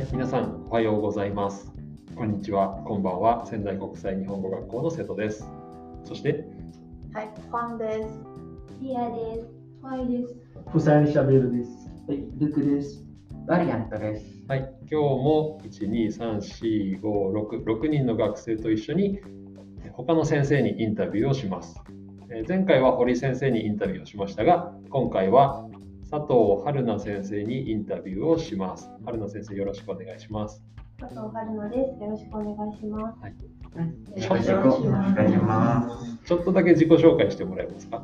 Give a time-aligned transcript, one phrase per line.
[0.00, 1.70] はい、皆さんおはようございます。
[2.16, 3.44] こんにちは、こんばんは。
[3.44, 5.46] 仙台国際日本語学校の瀬戸です。
[6.06, 6.42] そして、
[7.12, 8.18] はい、ファンです。
[8.80, 9.50] リアです。
[9.82, 10.34] ワイです。
[10.72, 11.70] フサインシャベルです。
[12.08, 13.04] はい、ルクです。
[13.46, 14.24] バリアントです。
[14.48, 19.20] はい、今日も1、2、3、4、5、6、6人の学生と一緒に
[19.92, 21.78] 他の先生にインタビューをします。
[22.30, 25.68] えー前回は堀先生にインタビューをしましたが、今回は
[26.10, 28.90] 佐藤春菜先生にインタビューをします。
[29.04, 30.60] 春菜先生、よろしくお願いします。
[30.98, 32.02] 佐藤春菜です。
[32.02, 34.20] よろしくお願いします。
[34.20, 36.16] よろしくお願いします。
[36.24, 38.02] ちょっとだけ自己紹介してもらえますか？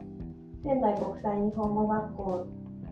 [0.63, 2.47] 仙台国際日本語学校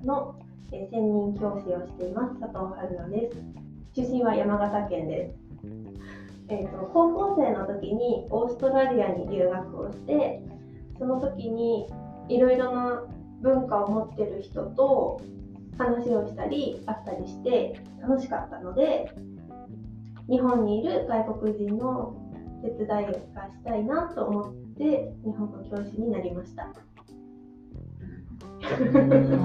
[0.04, 0.34] の
[0.72, 4.02] えー専任教師をしています佐藤春菜です。
[4.02, 5.34] 出身は山形県です。
[6.48, 10.42] えー、と高校生の時にオーストラリアに留学をして
[10.98, 11.86] その時に
[12.28, 13.04] いろいろな
[13.44, 15.20] 文化を持ってる人と
[15.76, 19.12] 話をしたり会ったりして楽しかったので
[20.28, 22.16] 日本にいる外国人の
[22.62, 23.18] 手伝いがし
[23.62, 26.72] たいなと思って日本語教師になりました。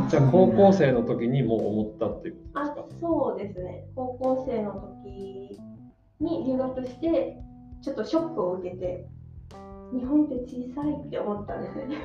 [0.10, 2.86] じゃあ、 高校生の時にもう思ったっていうことですあか。
[3.02, 4.72] そうですね高校生の
[5.04, 5.60] 時
[6.22, 7.38] に留学して
[7.82, 9.06] ちょっとショックを受けて
[9.92, 11.96] 日本って小さいって思ったんですよね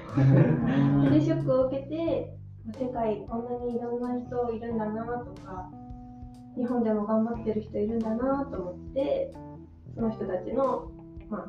[1.10, 2.36] でショックを受けて
[2.78, 5.70] 世界こんなにいろんな人いるんだなとか
[6.56, 9.34] 日本でも頑張ってる人いるんだなと思って
[9.94, 10.90] その人たちの
[11.28, 11.48] まあ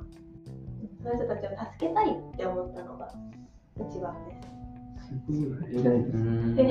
[1.02, 3.08] その人たちを助けたいって思ったのが
[3.78, 4.56] 一番です。
[5.72, 6.17] 偉いです。
[6.17, 6.69] うんでは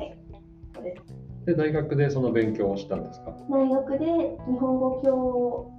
[0.00, 0.16] い、
[0.74, 1.02] そうです
[1.44, 3.36] で、大学でその勉強をしたんですか？
[3.50, 4.06] 大学で
[4.46, 5.70] 日本語教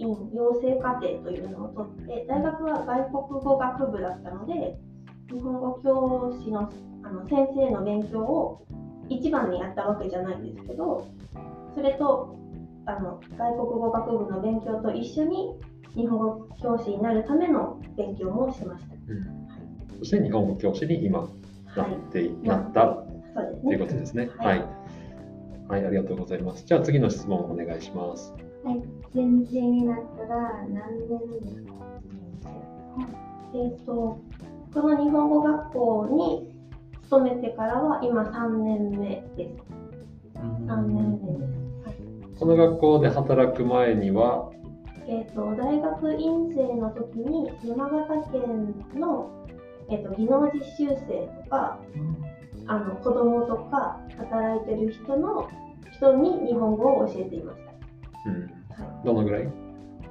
[0.00, 4.78] 員養成課程というのを取って大学は外国語学部だったので
[5.30, 8.66] 日本語教師のあの先生の勉強を
[9.08, 11.06] 一番にやったわけじゃないんですけど
[11.74, 12.36] それと
[12.86, 15.54] あの外国語学部の勉強と一緒に
[15.94, 18.94] 日本語教師になるための勉強もしました。
[19.98, 21.28] そして日本語教師に今
[21.76, 23.04] なはい、って、なった
[23.34, 24.30] そうですねということですね。
[24.38, 24.62] ははいい。
[25.68, 26.64] はい、ありがとうございます。
[26.66, 28.34] じゃあ次の質問お願いします。
[28.64, 28.82] はい。
[29.12, 31.72] 先生になったら何年ですか
[33.52, 34.20] えー、と
[34.72, 36.54] この日本語学校に
[37.02, 39.64] 勤めてからは今3年目です。
[40.38, 41.46] 3年目で
[42.34, 42.38] す。
[42.38, 44.52] この学校で働く前には、
[45.08, 49.30] えー、と大学院生の時に山形県の、
[49.90, 51.80] えー、と技能実習生とか
[52.66, 55.50] あの子供とか働いてる人の
[55.92, 57.69] 人に日本語を教えていました。
[58.26, 59.48] うん、はどのぐらい、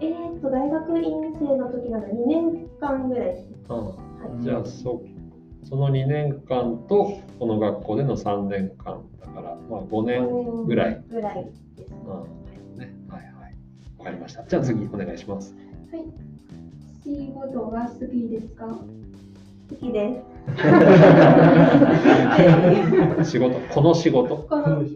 [0.02, 3.72] えー、と大学院生の時なので2年間ぐらいです。
[3.72, 5.02] はいじゃあそ
[5.64, 11.04] その2年間とこの学校での3年間だから、まあ、5年ぐらい。
[11.10, 11.94] ぐらいです。
[11.94, 13.56] うんね、はいはい。
[13.98, 14.44] わかりました。
[14.46, 15.54] じゃあ次お願いします。
[15.92, 16.06] はい。
[17.04, 18.66] 仕事が好きですか？
[18.68, 20.24] 好きで
[23.24, 23.30] す。
[23.32, 24.38] 仕事、この仕事。
[24.38, 24.96] このこの仕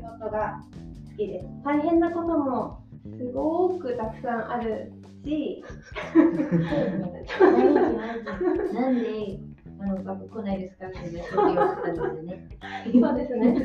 [0.00, 0.87] 事が好
[1.18, 1.46] きです。
[1.64, 2.84] 大変なことも
[3.18, 4.92] すごくたくさんある
[5.24, 5.64] し、
[8.72, 9.40] なんで
[9.80, 12.48] あの学校内ですかっていう職業をしたんですよね。
[13.00, 13.56] そうですね。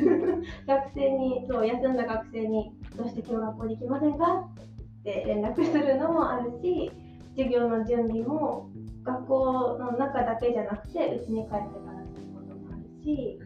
[0.66, 4.50] 学生にそう休んだ学生にどうして今日学校に来ませんか
[5.00, 6.90] って連絡するのもあるし、
[7.36, 8.68] 授業の準備も
[9.04, 13.38] 学校の中だけじゃなくて家に帰ってからすることもあるし、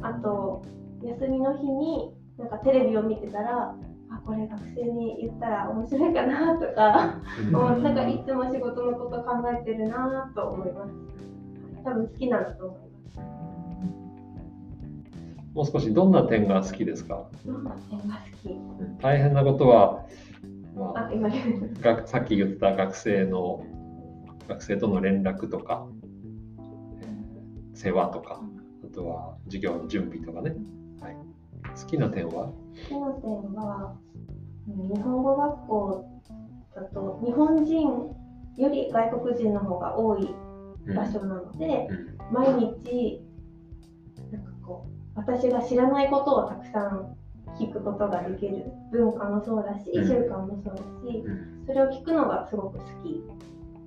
[0.00, 0.64] あと
[1.02, 3.74] 休みの日になんかテレビを見てたら。
[4.10, 7.20] あこれ学生に言ったら面白いかなとか
[7.52, 7.82] もう。
[7.82, 10.92] なんかいつも仕事のこと考えてるなと思います。
[11.84, 13.18] 多分好きなんだと思います。
[15.54, 17.24] もう少しどんな点が好きですか？
[17.44, 19.02] どんな点が好き？
[19.02, 20.06] 大変なことは、
[20.74, 21.28] まああ、今
[22.06, 23.64] さっき言った学生の
[24.48, 25.86] 学生との連絡とか、
[27.02, 28.40] えー世話とか
[28.90, 30.58] あとは授業の準備とかね、はい、
[31.76, 32.46] 好きな点は？
[32.46, 32.52] 好
[32.88, 33.96] きな点は、
[34.68, 36.04] うん日本語学校
[36.76, 37.88] だと日本人
[38.56, 40.28] より外国人の方が多い
[40.86, 42.34] うん場所なので、うん。
[42.34, 43.22] 毎日
[44.30, 47.16] なんかこう私が知らないことをたくさん
[47.58, 50.06] 聞くことができる文化もそうだしうん。
[50.06, 51.64] 習慣もそうだし、うん。
[51.66, 53.22] それを聞くのがすごく好き。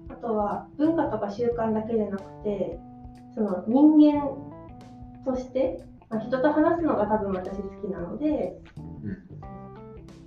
[0.09, 2.79] あとは文化とか習慣だけじゃなくて
[3.35, 4.31] その人間
[5.23, 8.59] として、まあ、人と話すのが多分私好きなので、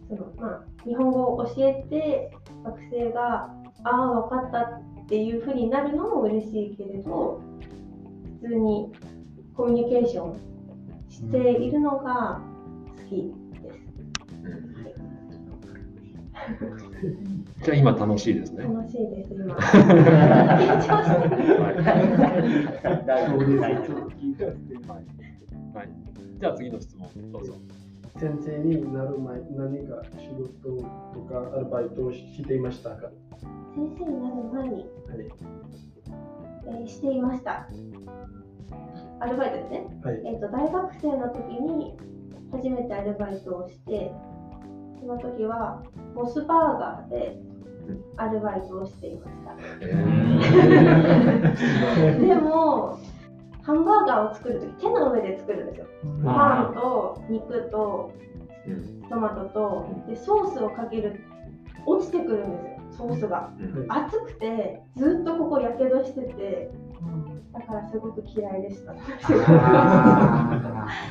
[0.09, 2.31] そのまあ、日本語を教えて
[2.65, 3.51] 学生が
[3.85, 7.43] ああ分かったっていうふうになるのも嬉しいけれど
[8.41, 8.93] 普通に
[9.55, 10.41] コミュニケーション
[11.11, 12.41] しているのが
[12.97, 13.33] 好き
[13.63, 13.79] です。
[17.63, 18.65] じゃあ今楽しいですね。
[18.65, 19.55] 楽しいです、今。
[24.17, 24.89] 緊張してる。
[25.75, 25.89] はい。
[26.41, 27.55] じゃあ次の質問どうぞ。
[28.19, 30.77] 先生になる前、何か仕事
[31.13, 33.11] とかアルバイトをしていましたか？
[33.75, 34.87] 先生になる前に、はい。
[36.67, 37.69] えーしていました。
[39.21, 39.87] アルバイトですね。
[40.05, 40.23] はい。
[40.27, 41.97] えっと大学生の時に
[42.53, 44.13] 初めてアルバイトをして、
[45.01, 45.83] その時は
[46.15, 47.41] モスバーガーで
[48.17, 49.55] アルバイトをしていました。
[52.25, 52.99] でも、
[53.65, 55.87] ハンバーガーを作るとき、手の上で作るんですよ。
[56.25, 58.13] パンと肉と
[58.67, 59.03] うん。
[59.09, 61.21] トマトとでソースをかける
[61.87, 63.51] 落ちてくるんですよソースが。
[63.59, 63.87] うん。
[63.91, 66.71] 熱くてずっとここやけどしてて
[67.53, 68.93] だからすごく嫌いでした。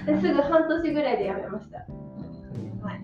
[0.06, 1.78] ですぐ半年ぐらいでやめました。
[1.78, 1.84] は
[2.94, 3.02] い。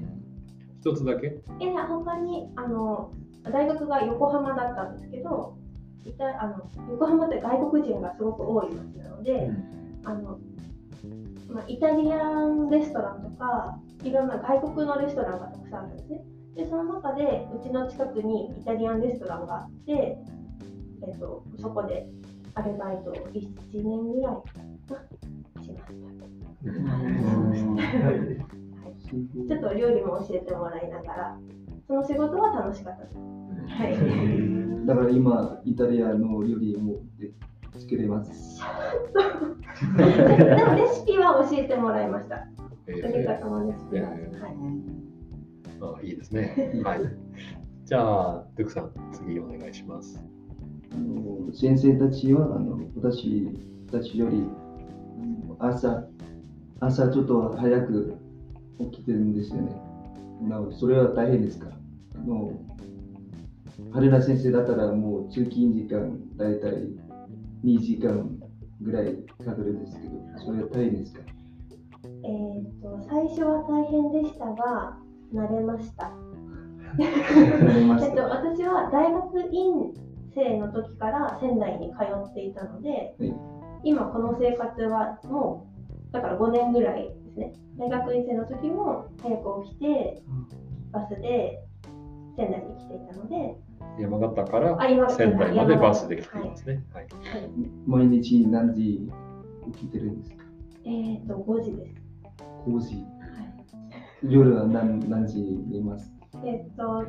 [0.80, 1.42] 一つだけ？
[1.60, 3.12] いや他にあの
[3.44, 5.58] 大学が横浜だったんですけど
[6.06, 9.52] いたあの横浜って外国人がすごく多い町なので、
[10.04, 10.40] あの
[11.50, 16.22] まあ、イタリアンレストランとかいろんな外国のレストランがたくさんあるんですね。
[16.56, 20.18] でその中でうちの近くにイタリアンレストランがあって、
[21.08, 22.08] えっとそこで
[22.56, 24.36] アルバイトを1年ぐらい
[25.64, 25.80] しました。
[27.80, 29.48] はい。
[29.48, 31.38] ちょっと料理も教えてもらいながら
[31.90, 37.32] その仕事は楽しかったですはい だから今、イタリアの料理もで
[37.78, 38.60] 作れます。
[39.98, 42.48] でもレシピは教えてもらいました
[42.88, 44.56] え作り方のレシピは、えーはい
[45.82, 46.54] あいいですね。
[46.84, 47.00] はい。
[47.86, 50.24] じゃあ、ドゥクさん、次お願いします。
[50.92, 53.48] あの先生たちはあの私
[53.92, 54.44] たちより
[55.60, 56.06] 朝
[56.80, 58.14] 朝ちょっと早く
[58.92, 59.82] 起きてるんですよね。
[60.42, 61.79] なおそれは大変ですかあ
[62.26, 62.52] の
[63.92, 66.74] 春菜先生だったらもう通勤時間だいたい
[67.64, 68.30] 2時間
[68.82, 71.22] ぐらいかかるんですけど、それは大変ですか？
[72.24, 74.98] えー、と最初は大変でしたが
[75.34, 76.12] 慣れました。
[77.00, 77.04] え
[78.08, 78.24] っと、た。
[78.28, 79.94] 私は大学院
[80.34, 81.96] 生の時から仙台に通
[82.30, 83.34] っていたので、はい。
[83.84, 85.68] 今この生活はも
[86.10, 87.54] うだから5年ぐらいですね。
[87.78, 90.22] 大学院生の時も早く起きて
[90.92, 91.64] バスで
[92.40, 93.56] 仙台に来ていたので
[94.00, 94.78] 山形から
[95.10, 96.84] 仙台までバスで来ていますね。
[96.94, 97.08] はい。
[97.86, 99.10] 毎日何時
[99.74, 100.46] 起きてるんですか？
[100.86, 101.96] えっ、と5時です、
[102.68, 103.04] ?5 時。
[104.24, 106.14] 夜は何何時に寝ます？
[106.46, 107.04] えっ、と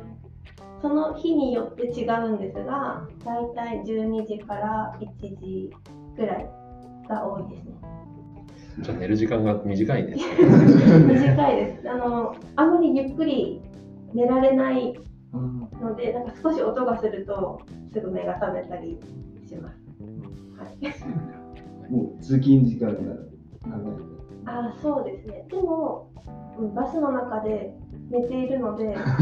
[0.81, 5.71] その日によって違うんですがだいたい12時から1時
[6.17, 6.49] ぐらい
[7.07, 7.71] が多いですね
[8.81, 10.23] じゃあ寝る時間が短いですね。
[11.13, 11.89] 短いです。
[11.89, 13.61] あの、あんまりゆっくり
[14.13, 14.97] 寝られない
[15.37, 17.61] ので、なんか少し音がすると、
[17.93, 18.99] すぐ目が覚めたり
[19.47, 19.77] します。
[20.57, 22.95] はい、 もう通勤時間が
[23.67, 24.11] 長い。
[24.45, 25.45] あそうですね。
[25.49, 26.09] でも、
[26.57, 27.73] うんバスの中で
[28.09, 28.99] 寝ているので、あ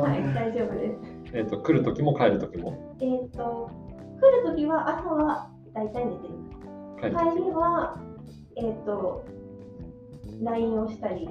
[0.00, 1.00] はい、大丈夫です。
[1.34, 2.72] えっと、来る時も帰る時も？
[3.00, 3.68] えっ、と、
[4.20, 6.34] 来るときは朝は大体寝てる。
[7.02, 7.98] 帰り時は、
[8.56, 9.24] えっ、と、
[10.42, 11.28] LINE をしたり、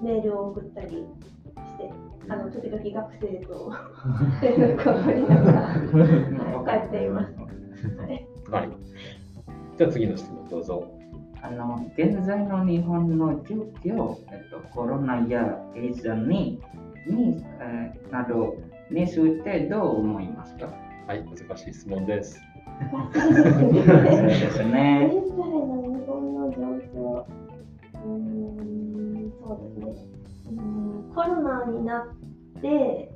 [0.00, 1.06] メールを送ったり
[2.28, 3.72] あの時々学生と
[4.42, 7.34] 連絡を取りながら、はい、帰っています。
[7.98, 8.70] はいはい。
[9.76, 10.88] じゃあ次の質問どうぞ。
[11.42, 16.58] あの現在の日本の状況、えっと、コロナやエイズに
[17.06, 18.56] に、えーなど
[18.90, 20.72] についてどう思いますか？
[21.06, 22.40] はい、難しい質問です。
[23.12, 25.10] ですねですね。
[25.12, 26.56] 現在の日本の状
[26.92, 27.24] 況、
[28.04, 30.23] うーん、そうですね。
[30.46, 32.06] うんコロナにな
[32.56, 33.12] って、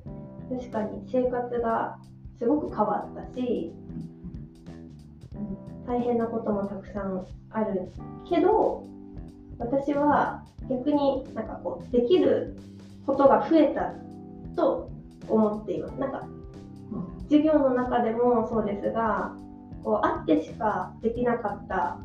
[0.49, 1.99] 確かに生活が
[2.39, 3.73] すごく変わったし、
[5.87, 7.91] 大変なこともたくさんある
[8.29, 8.87] けど、
[9.59, 12.57] 私は逆になんかこう、できる
[13.07, 13.93] ことが増えた
[14.55, 14.91] と
[15.29, 15.99] 思っています。
[15.99, 16.29] なんか
[17.25, 19.35] 授業の中でもそうですが、
[19.83, 21.99] こうあってしかできなかった、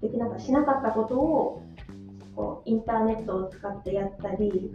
[0.00, 1.62] できなかしなかったことを
[2.40, 4.70] こうインターネットを使ってやったり、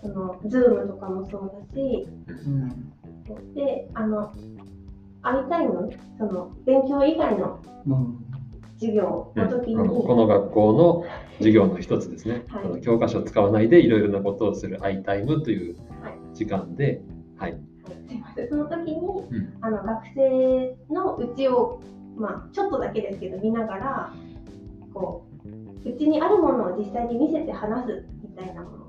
[0.00, 2.06] その Zoom とかもそうだし、
[2.46, 3.54] うん。
[3.54, 4.32] で、あの、
[5.22, 8.24] アイタイム、その勉強以外のうん。
[8.78, 11.04] 授業うんの時に、あのこの学校の
[11.38, 12.44] 授業の一つですね。
[12.46, 12.62] はい。
[12.62, 16.36] この教科書を使わないでいろいろなことをするアイタイムというはい。
[16.36, 17.02] 時間で、
[17.36, 17.52] はい。
[18.36, 18.48] はい。
[18.48, 19.58] その時に、ん。
[19.62, 21.80] あの学生のうちを、
[22.16, 24.12] まあ、ちょっとだけですけど見ながら
[24.94, 25.27] こ
[25.84, 28.88] ううちにあるものを実際に見せて話すみたいなもの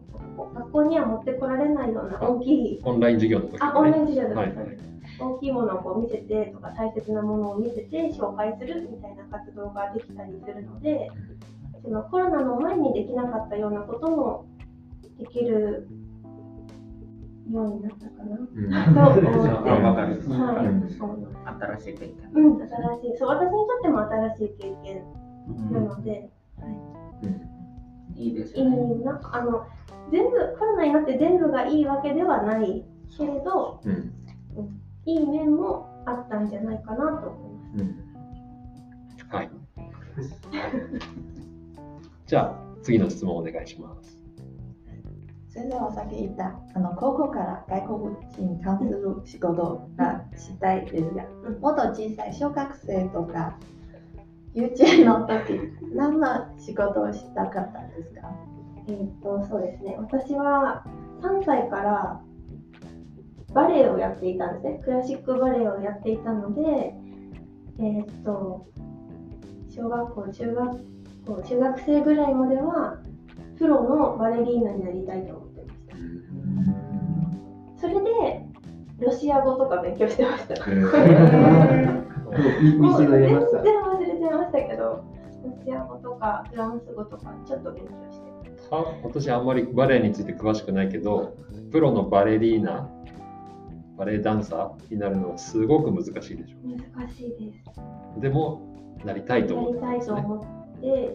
[0.54, 4.12] 学校には持ってこられないような大きいオンライン授業の時あオンラインね。
[4.12, 4.78] 授業だったはいはい。
[5.20, 11.10] 大きいものをこう見せてとか大切なものを見せて紹介するみたいな活動ができたりするので
[11.84, 14.46] そのコロナの前にできなかったようなことも
[15.18, 15.88] できる
[17.52, 19.70] ようになったかなうんと思って。
[20.30, 22.16] はい、うんそうなんです新しい経験。
[22.34, 25.04] うん、新しいそう私にとっても新しい経験
[25.72, 26.30] なので、
[28.16, 28.78] いいですいいね。
[29.04, 29.66] なんかあの
[30.12, 32.86] 全部コロナになって全部がいいわけではない
[33.18, 34.14] けれどうん
[35.06, 37.84] いい面もあったんじゃないかなと思います。
[37.84, 38.10] うん
[39.30, 39.52] はい。
[42.26, 44.18] じゃあ次の質問お願いします。
[45.50, 53.58] それではさっき言ったあの高校から外国人に関する仕事がしたいですが、うんもっと小さい小学生とか
[54.54, 55.60] 幼稚園の時
[55.94, 56.28] 何の
[56.58, 58.32] 仕事をしたかったんですか？
[58.88, 59.96] えーっとそうですね。
[60.00, 60.84] 私は
[61.22, 62.22] 3歳から
[63.54, 64.82] バレエをやっていたんですね。
[64.84, 66.96] クラシックバレエをやっていたので
[67.80, 68.66] えーっと
[69.70, 70.80] 小学校中学
[71.28, 72.98] 校中学生ぐらいまでは
[73.58, 75.80] プロのバレリーナになりたいと思ってまし
[77.76, 77.82] た。
[77.82, 78.46] それで
[79.00, 80.56] ロシア語とか勉強してました。
[80.70, 80.76] み
[82.78, 83.58] もう店が全然やりました。
[84.20, 85.04] ちゃいましたけど
[85.44, 88.30] ロシア語とかフランス語とかちょっと勉強して。
[88.72, 91.38] あ私あんまりバレエについて詳しくないけど、
[91.72, 92.90] プロのバレリーナ、
[93.98, 97.72] バレエダンサーになるのはすごく難しいでしょ難しいです。
[98.18, 98.22] う。
[98.22, 100.46] でも、なりたいと思ってやりたいと思って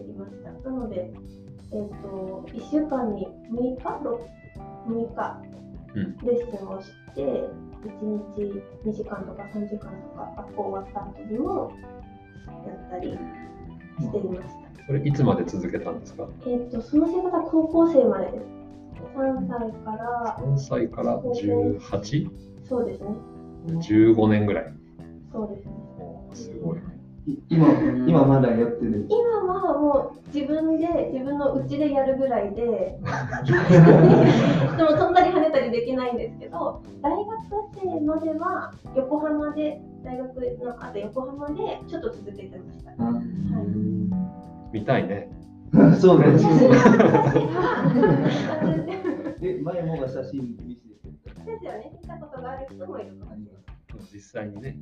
[0.09, 0.69] いました。
[0.69, 1.13] なので、
[1.71, 4.19] えっ、と、1週間に6日、ろ
[4.87, 5.41] 6日、
[5.95, 6.17] うん。
[6.17, 7.99] レッスンをして、1
[8.35, 8.41] 日
[8.85, 11.71] 2時間とか3時間とか、学校終わった後にも
[12.67, 13.17] やったり
[13.99, 14.85] していました。
[14.85, 16.27] それいつまで続けたんですか？
[16.45, 18.45] えっ、と、その仕事は高校生までです。
[19.15, 22.29] 3歳から、?3 歳から 18?15
[22.67, 23.07] そうですね。
[24.27, 24.73] 年ぐらい。
[25.31, 25.73] そうですね。
[26.33, 26.77] すごい。
[27.27, 27.67] い今、
[28.07, 29.07] 今まだやってる。
[29.09, 32.99] 今はもう自分で自分の家でやるぐらいで
[34.77, 37.25] でもそんなに跳ねたりできないんですけど大学
[37.83, 42.91] 生までは横浜で大学のあと横浜でちょっと続けてました。
[42.91, 42.95] あ
[44.71, 45.29] 見たいね。
[45.99, 46.45] そうです。
[46.45, 46.55] 私
[49.45, 51.09] え、前もが写真見せて
[51.45, 53.63] ですよね、見たことがある人もいるかもしれない。
[53.87, 54.77] でも実際にね、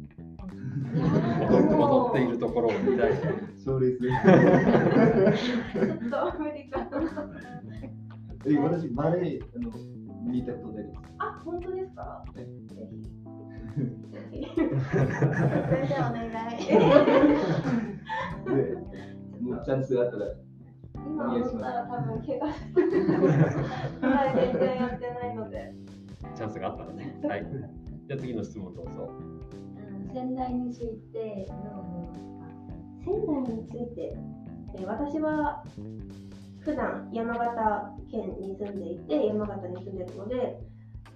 [0.96, 3.14] いやー踊っているところを見たい。
[3.58, 4.00] そうです。
[4.00, 4.16] ちょっ
[6.34, 6.90] と無理かな。
[8.46, 9.72] え、私、バレエあの
[10.32, 11.00] 見たことないです。
[11.18, 12.24] あ、本当ですか？
[12.36, 12.46] え
[14.34, 14.56] ぜひ。
[14.56, 14.70] ぜひ。
[14.90, 14.96] そ
[15.76, 16.24] れでお願
[16.54, 16.66] い。
[18.46, 18.76] で、
[19.42, 20.26] もうチャンスがあったら、
[21.06, 22.46] 今思ったら多分怪我。
[24.08, 25.74] はい、全然やってないので。
[26.36, 27.16] チャンスがあったらね。
[27.24, 27.46] はい。
[28.08, 29.12] じゃあ次の質問どうぞ。
[29.18, 29.34] うん
[30.14, 32.28] 仙台についてどう思いますか
[33.04, 34.14] 仙台について、
[34.76, 35.64] えー私は
[36.62, 40.60] 普段山形県に住んでいて山形に住んでいるので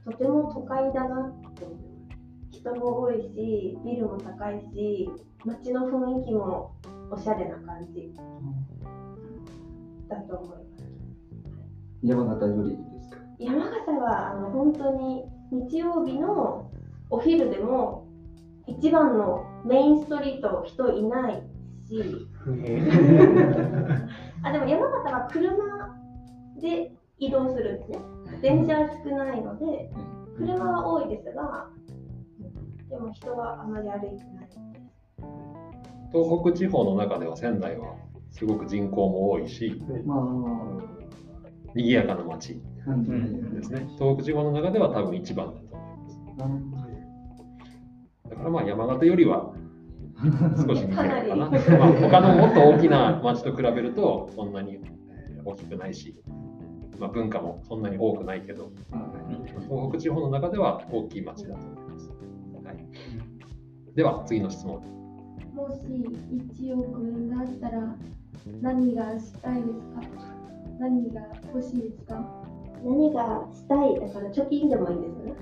[0.05, 1.86] とても都会だなって思います
[2.73, 5.09] 人も多いしビルも高いし
[5.45, 6.71] 街の雰囲気も
[7.11, 8.13] おしゃれな感じ。
[10.09, 10.85] だと思います。
[12.03, 13.17] 山形よりですか？
[13.39, 16.69] 山形はあの本当に日曜日の
[17.09, 18.07] お昼でも
[18.67, 21.43] 一番のメインストリート人いない
[21.87, 22.27] し。
[24.43, 25.97] あでも山形は車
[26.61, 27.99] で移動するんですね。
[28.41, 29.89] 電車は少ないので
[30.37, 31.69] 車は多いですが
[32.89, 34.49] でも人はあまり歩いてない
[36.11, 37.95] 東北地方の中では仙台は
[38.31, 40.19] すごく人口も多いし、まあ、
[41.75, 43.87] 賑やかな街ですね。
[43.97, 46.87] 東北地方の中では多分一番だと思います。
[48.29, 49.53] だからまあ山形よりは
[50.65, 51.49] 少し賑やかかな。
[51.49, 51.55] ま
[51.87, 56.15] あ、他のもっと大きな町と比べるとそんなにえー大きくないし、
[56.99, 58.71] まあ、文化もそんなに多くないけど、
[59.67, 62.13] 東北地方の中では大きい町だと思います。
[63.97, 64.79] はい、では次の質問。
[65.55, 65.77] もし
[66.61, 67.95] 1億円があったら
[68.61, 70.01] 何がしたいですか？
[70.79, 72.23] 何が欲しいですか？
[72.85, 73.99] 何がしたい？
[73.99, 75.33] だから貯金でもいいですね。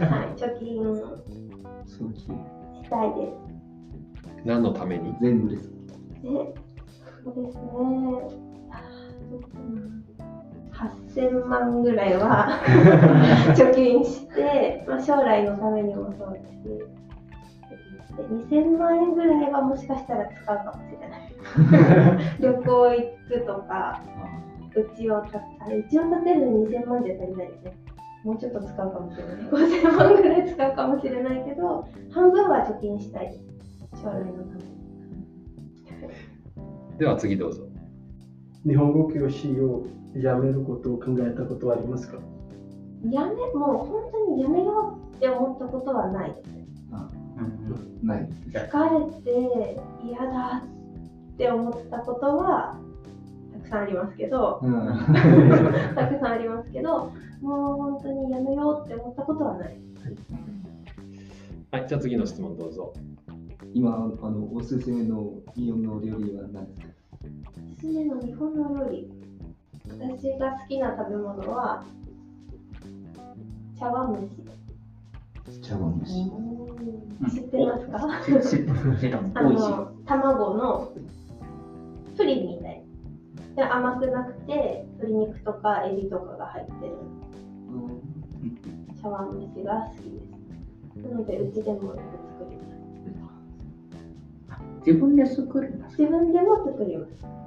[0.00, 0.40] はい。
[0.40, 0.64] 貯金。
[2.82, 3.34] したいです。
[4.46, 5.14] 何のために？
[5.20, 5.70] 全部です。
[6.22, 6.54] で、
[7.22, 7.64] そうですね。
[10.84, 12.48] あーどうかな8000万ぐらいは
[13.56, 16.94] 貯金して、まあ、将来のためにもそうだし、
[18.16, 21.34] 2000万円ぐらいはもしかしたら使うかもしれない。
[22.40, 24.00] 旅行行くとか、
[24.76, 25.40] うちを建
[26.24, 27.72] てるのに2000万じゃ足りないですね。
[28.24, 29.36] もうちょっと使うかもしれない。
[29.36, 33.34] 5000万ぐらい使うかもしれないけど、半分は貯金したい。
[34.02, 34.74] 将来のために。
[36.98, 37.73] では次どうぞ。
[38.66, 42.18] 日本語教師を辞めることを考えたことはありますか？
[43.10, 46.66] やめ、もう本当にやめようって思ったことはないですね。
[47.36, 48.28] うんない。
[48.52, 50.62] 疲れて嫌だ
[51.32, 52.78] って思ったことは
[53.52, 54.72] たくさんありますけど、うん
[55.94, 57.10] たくさんありますけど、
[57.42, 59.76] もう本当にやめようって思ったことはない。
[61.72, 62.92] はい、じゃあ次の質問どうぞ。
[63.74, 66.94] 今あのおすすめの日本の料理は何ですか？
[67.84, 69.10] おすすめの日本の料理。
[69.90, 71.84] 私が好きな食べ物は
[73.78, 74.20] 茶碗蒸
[75.52, 75.60] し。
[75.60, 76.12] 茶碗蒸し。
[77.36, 77.98] 知ってますか？
[79.34, 79.42] あ。
[79.42, 80.92] の卵の
[82.16, 82.82] プリンみたい
[83.54, 86.96] で甘くなくて鶏肉とかエビとかが入ってる
[89.02, 90.10] 茶碗蒸しが好きで
[91.02, 91.98] すなのでうちでもよく
[92.38, 97.43] 作ります自分で作るんですか自分でも作りますえー、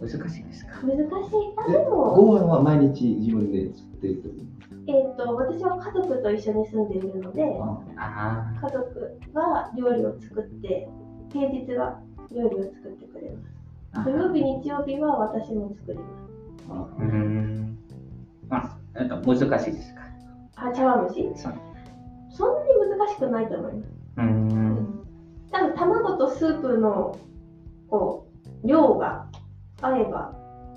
[0.00, 0.72] 難しいですか？
[0.82, 1.06] 難しい。
[1.56, 2.14] あでも。
[2.14, 4.28] ご飯は毎日自分で作ってると
[4.88, 10.88] えっ、と私は家族と一緒に住んでいるので家族が料理を作って
[11.32, 12.00] 平日は
[12.32, 13.32] 料理を作ってくれ
[13.92, 16.94] まあす土曜日日曜日は私も作ります。
[16.98, 17.78] うーん。
[18.50, 20.02] あえっと難しいですか？
[20.56, 21.32] あ茶碗蒸し？
[21.36, 23.88] そんなに難しくないと思います。
[24.18, 25.00] うーん。
[25.50, 27.16] 多分卵とスープの
[27.88, 28.26] こ
[28.64, 29.26] う量が
[29.80, 30.32] 合えば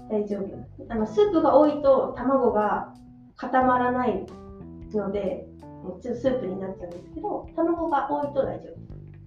[0.10, 0.46] 大丈夫。
[0.90, 2.94] あのスープが多いと卵が
[3.36, 4.26] 固まらない
[4.94, 5.48] ので
[5.84, 8.70] もうちょっとスープになっちゃうんですけど卵が多いと大丈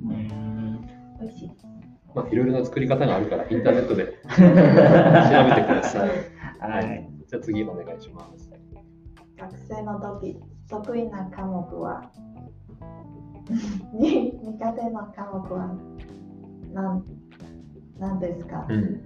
[0.04, 0.88] うーん。
[1.18, 1.50] 夫美味しい。
[2.14, 4.44] まあ、いろいろな作り方があるから、インターネットで 調べ
[5.54, 6.10] てください。
[6.60, 7.08] はい。
[7.26, 8.50] じゃあ次お願いします。
[9.38, 12.02] 学生の時得意な科目は
[13.94, 15.74] に苦手な科目は
[16.72, 17.02] 何？
[18.02, 18.66] 何ですか？
[18.68, 19.00] うん。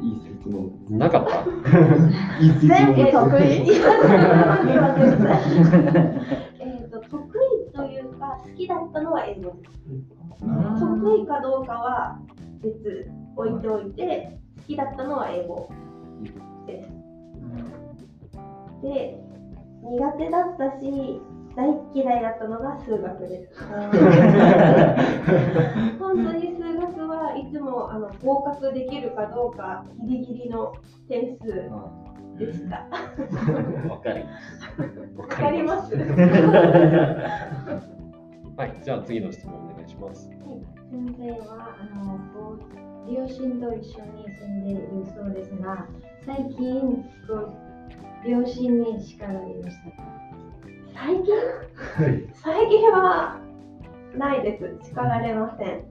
[0.00, 0.70] いい質問。
[0.90, 1.44] なかった？
[2.40, 3.12] いい質全部問。
[3.30, 3.44] 得意？
[6.60, 7.12] えっと得
[7.68, 12.18] 意というか好きだったのは英語です得意かどうかは
[12.62, 15.68] 別置いておいて好きだったのは英語
[16.66, 16.88] です
[18.82, 19.20] で
[19.82, 21.20] 苦手だったし
[21.56, 23.64] 大嫌いだったのが数学です
[25.98, 26.77] 本当に数学
[27.28, 30.72] はいつもあの合格できるかどうかギリギリの
[31.08, 31.70] 点数
[32.38, 32.86] でした。
[33.88, 35.14] わかります。
[35.16, 35.94] わかります。
[38.56, 40.30] はい、じゃあ次の質問お願いします。
[40.30, 42.56] 先生はあのご
[43.12, 44.82] 両親と一緒に住んでいる
[45.14, 45.86] そうですが、
[46.24, 47.52] 最近ご
[48.26, 50.02] 両親に叱られましたか？
[50.94, 51.34] 最近？
[52.32, 53.38] 最近は
[54.16, 54.78] ないです。
[54.88, 55.84] 叱られません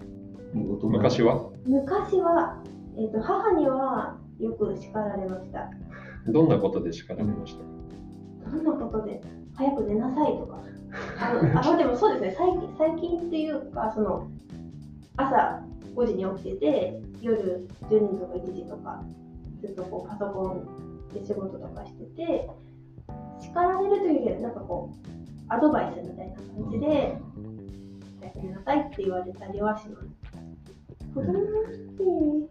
[0.53, 1.49] 昔は？
[1.65, 2.61] 昔は、
[2.97, 5.69] えー、と母にはよく叱られました。
[6.27, 7.55] どんなことで叱られまし
[8.43, 8.51] た？
[8.51, 9.21] どんなことで？
[9.55, 10.59] 早く寝なさいとか。
[11.19, 12.35] あのあでもそうですね。
[12.37, 14.29] 最近最近っていうかその
[15.17, 15.61] 朝
[15.95, 19.03] 5時に起きてて夜12時とか1時とか
[19.61, 22.49] ずっとこうパソコンで仕事とかしてて
[23.39, 24.97] 叱られるというよりはなんかこう
[25.49, 27.17] アドバイスみたいな感じで
[28.21, 30.07] 早く寝なさいって言われたりはします
[31.17, 31.39] 子供の
[31.97, 32.49] 時に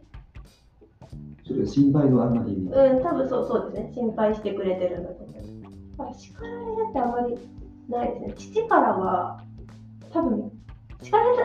[1.46, 2.68] それは心配のあまりに。
[2.70, 3.92] うん、多分そうそうですね。
[3.94, 5.52] 心配してくれてるんだと思います。
[5.96, 7.38] まあ、叱られるってあんまり
[7.88, 8.34] ないですね。
[8.36, 9.40] 父からは、
[10.12, 10.50] 多分、
[11.02, 11.36] 叱られ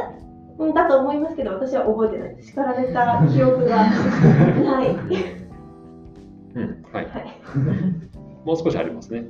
[0.58, 2.48] たんだと思いますけど、私は覚えてないです。
[2.50, 4.96] 叱られた記憶が ない。
[4.96, 5.02] は
[6.56, 7.06] うん、はい。
[7.06, 8.46] い。
[8.46, 9.26] もう少しありますね。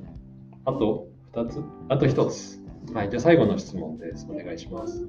[0.65, 1.61] あと2つ？
[1.89, 2.61] あと1つ。
[2.93, 4.27] はい、じゃあ最後の質問です。
[4.29, 5.05] お願いします。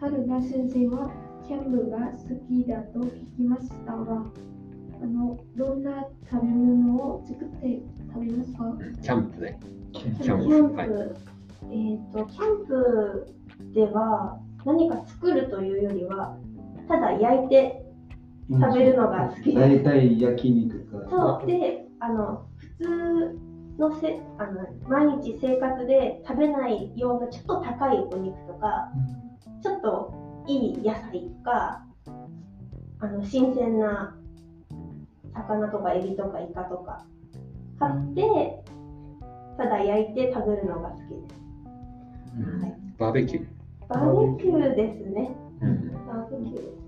[0.00, 1.10] 春菜先生は？
[1.46, 2.12] キャンプが好
[2.48, 4.24] きだと聞きましたが、
[5.02, 8.64] あのどんな食べ物を作って食べますか？
[9.02, 9.60] キャンプね。
[9.92, 10.74] キキャンプ。
[10.74, 10.88] プ、はい。
[11.70, 13.34] えっ、と、キャンプ
[13.74, 16.36] では何か作るというよりは、
[16.88, 17.84] ただ焼いて
[18.50, 19.58] 食べるのが好きです。
[19.58, 21.10] 大体焼肉か。
[21.10, 23.38] そうであの普通
[23.78, 28.88] のせあの毎日生活で食べないようなちょっと高いお肉とか
[29.62, 31.84] ちょっといい野菜とか
[33.00, 34.16] あの新鮮な
[35.34, 37.04] 魚とかエビとかイカとか
[37.78, 38.62] 買って
[39.56, 41.42] ただ焼いて食べるのが好きです。
[42.98, 43.46] バーベキュー。
[43.88, 45.36] バーベキューですね。
[45.60, 45.92] うん。
[46.06, 46.82] バーベキュー。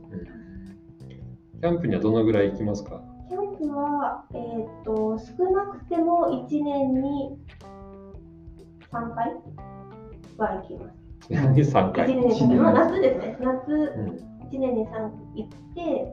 [1.61, 3.01] キャンプにはどのぐらい行きますか？
[3.29, 7.39] キャンプは、えー、と少なくても1年に
[8.91, 9.33] 3回
[10.37, 11.04] は行きます。
[11.31, 12.07] 年に3 1回。
[12.15, 13.37] 年に3回、まあ、夏ですね。
[13.41, 14.91] 夏、うん1年に3
[15.35, 16.07] 行って、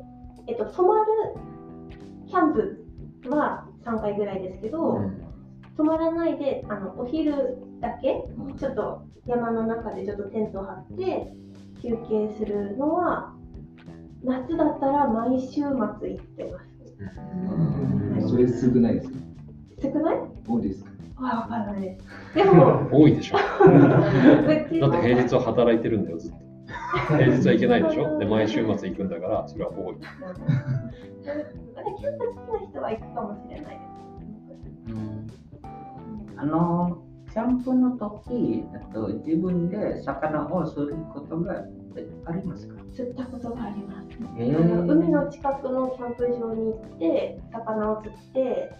[0.47, 1.05] えっと、泊まる
[2.27, 2.85] キャンプ
[3.29, 5.21] は3回ぐらいですけど、うん。
[5.77, 8.23] 泊まらないであのお昼だけ
[8.59, 11.31] ちょっと山の中でちょっとテント張って
[11.81, 13.33] 休憩するのは
[14.23, 16.59] 夏だったら毎週末行ってま
[18.21, 18.27] す。
[18.29, 19.17] それ少ないですか？
[19.81, 20.17] 少ない？
[20.47, 20.90] 多いですか？
[21.21, 22.05] わわかんないです。
[22.35, 23.37] でも、多いでしょ。
[23.61, 26.37] だって平日は働いてるんだよ、ずっと。
[27.15, 28.17] 平日は行けないでしょ。
[28.19, 29.95] で、毎週末行くんだから、それは多い。
[29.95, 33.91] キャンプ好きな人は行くかもしれないです。
[36.37, 36.97] あの、
[37.31, 41.63] キャンプの時、えっと、自分で魚をすることが
[41.95, 42.81] えありますか？
[42.93, 44.07] 釣ったことがあります。
[44.37, 48.71] えあの海の近くのキャンプ場に行って魚を釣って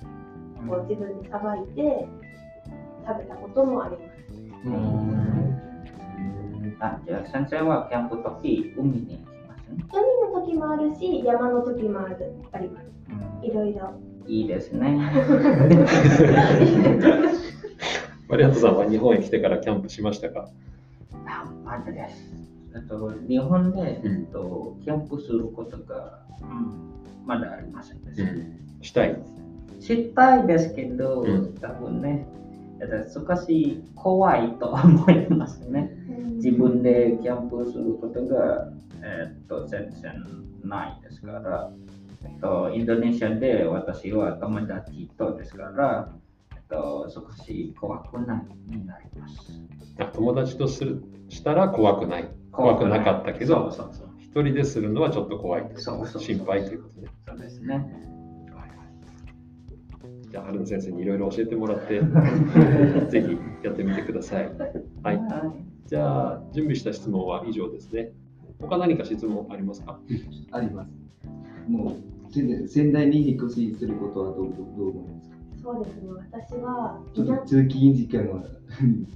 [0.67, 2.07] こう自分でさばいて
[3.07, 4.11] 食べたこともあります。
[4.65, 5.57] うん
[6.79, 9.59] あじゃあ先生はキャンプ時海に行きます？
[9.71, 9.85] ね。
[9.91, 10.01] 海
[10.33, 12.17] の時もあるし山の時もある
[12.51, 12.85] あります。
[13.43, 13.93] いろいろ。
[14.27, 14.91] いいですね。
[18.27, 20.47] マリアットさんは日本へ来てからキャンプしましたか？
[21.25, 22.31] あまだです。
[22.73, 26.71] えっと、日本で、うんえっと、キャンプすることが、うん、
[27.25, 28.29] まだありませんでした。
[28.85, 29.21] したい？
[29.79, 32.31] したいですけど、うん多分ね、えっと
[33.13, 35.91] 少し怖いと思いますね。
[36.35, 38.71] 自分でキャンプすることが、
[39.03, 40.13] えっと全然
[40.63, 41.71] ないですから、
[42.23, 46.11] えっと、インドネシアで私は友達とですから、
[46.55, 49.35] えっと、少し怖くないになります。
[49.99, 52.29] あ友達とするしたら怖くない。
[52.51, 53.71] 怖くなかったけど、
[54.19, 57.07] 一人でするのはちょっと怖いってことそうそうそう心配ということね。
[57.27, 58.10] そうですね。
[60.31, 61.99] はいはいじゃあ、春野先生にいろいろ教えてもらって、
[63.11, 64.49] ぜひやってみてください。
[65.03, 65.21] はい。
[65.87, 68.11] じゃあ、準備した質問は以上ですね。
[68.59, 69.99] 他何か質問ありますか？
[70.51, 70.91] あります。
[71.67, 71.91] も
[72.29, 75.35] う仙台仙台に引っ越しすることはどうどう思いますか？
[75.63, 76.09] そうですね。
[76.31, 78.43] 私はちょっ田と通勤時間は
[78.81, 79.07] うん、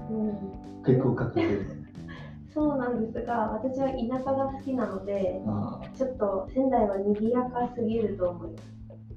[0.85, 1.61] 結構かかる。
[2.53, 8.65] そうなんですが、私は田舎が好きなので、あちょっと仙台は賑やかすぎると思います。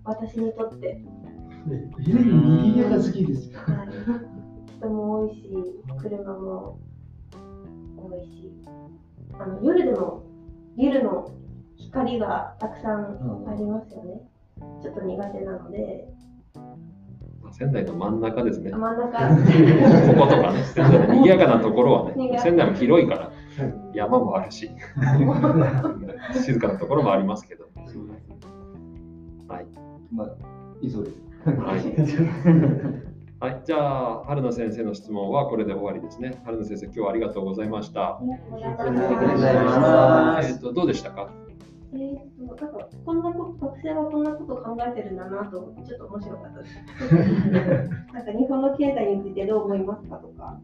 [0.04, 1.02] 私にとって。
[1.66, 3.58] ね、ヒレに賑やか好きですよ。
[3.60, 3.88] はい、
[4.78, 5.50] 人も多いし、
[6.00, 6.78] 車も
[7.96, 8.52] 多いし、
[9.38, 10.24] あの夜でも
[10.76, 11.34] ビルの
[11.76, 14.22] 光がたくさんありますよね。
[14.82, 16.08] ちょっと苦手なので、
[17.52, 18.70] 仙台の真ん中ですね。
[18.70, 19.18] こ真ん中、
[20.14, 20.64] ことかね。
[20.64, 23.32] 仙台の賑やかなところはね、仙台も広いから、
[23.94, 24.70] 山もあるし、
[26.34, 27.68] 静かなところもありますけど。
[29.48, 29.66] はい。
[30.12, 30.28] まあ、
[30.80, 31.27] 以上です。
[31.44, 31.80] はい。
[33.40, 36.40] はい、じゃあ、春野先生の質問はこれで終わりですね。
[36.44, 38.16] 春野先生、今日はありがとうございました。
[38.16, 41.30] ありがとうございますえっと、どうでしたか？
[41.92, 46.78] えーとなんかこんなこと学生はこんなこと考えてるんだなと思ってちょっと面白かったです。
[48.12, 50.58] なんか日本の経済についてどう思いますかとか、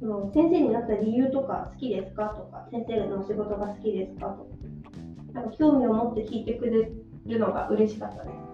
[0.00, 4.48] その先生になった理由とか好きですかとか、先生の仕事が好きですかとか、
[5.34, 6.90] なんか興味を持って聞いてくれ
[7.26, 8.53] るのが嬉しかったです。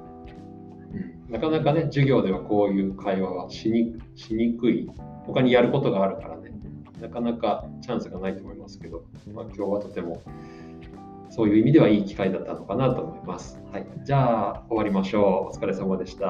[1.28, 4.90] なかなかね、授業ではこういう会話はしにしにくい、
[5.26, 6.52] 他にやることがあるからね、
[7.00, 10.22] なかなかチャンスがないと思いますけど、まあ、今日はとても
[11.30, 13.60] そういう意味ではいい機会だったのかなと思います。
[13.72, 15.56] はい、じゃあ終わりましょう。
[15.56, 16.26] お疲れ様でした。